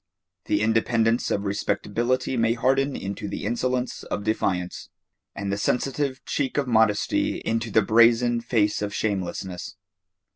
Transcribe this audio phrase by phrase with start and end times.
[0.45, 4.89] The independence of respectability may harden into the insolence of defiance,
[5.35, 9.75] and the sensitive cheek of modesty into the brazen face of shamelessness.